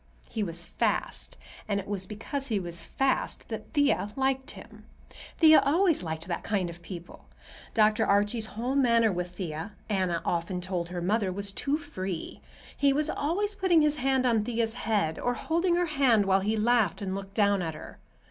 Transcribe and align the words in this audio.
He 0.31 0.41
was 0.41 0.63
"fast," 0.63 1.37
and 1.67 1.79
it 1.79 1.87
was 1.87 2.07
because 2.07 2.47
he 2.47 2.59
was 2.59 2.81
"fast" 2.81 3.49
that 3.49 3.71
Thea 3.75 4.11
liked 4.15 4.49
him. 4.49 4.85
Thea 5.37 5.59
always 5.63 6.01
liked 6.01 6.27
that 6.27 6.41
kind 6.41 6.71
of 6.71 6.81
people. 6.81 7.29
Dr. 7.75 8.07
Archie's 8.07 8.47
whole 8.57 8.73
manner 8.73 9.11
with 9.11 9.35
Thea, 9.37 9.73
Anna 9.89 10.19
often 10.25 10.59
told 10.59 10.89
her 10.89 11.03
mother, 11.03 11.31
was 11.31 11.51
too 11.51 11.77
free. 11.77 12.41
He 12.75 12.91
was 12.91 13.11
always 13.11 13.53
putting 13.53 13.83
his 13.83 13.97
hand 13.97 14.25
on 14.25 14.43
Thea's 14.43 14.73
head, 14.73 15.19
or 15.19 15.35
holding 15.35 15.75
her 15.75 15.85
hand 15.85 16.25
while 16.25 16.39
he 16.39 16.57
laughed 16.57 17.03
and 17.03 17.13
looked 17.13 17.35
down 17.35 17.61
at 17.61 17.75
her. 17.75 17.99